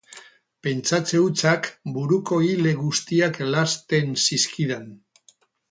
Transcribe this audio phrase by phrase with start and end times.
[0.67, 1.69] Pentsatze hutsak
[1.99, 4.93] buruko ile guztiak lazten zizkidan.